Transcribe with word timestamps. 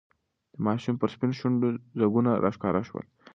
د 0.53 0.55
ماشوم 0.65 0.95
پر 1.01 1.09
سپینو 1.13 1.37
شونډو 1.39 1.69
ځگونه 1.99 2.31
راښکاره 2.43 2.81
شول. 2.87 3.05